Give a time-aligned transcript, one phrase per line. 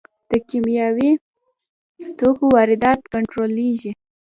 [0.29, 1.11] د کیمیاوي
[2.17, 3.91] توکو واردات کنټرولیږي؟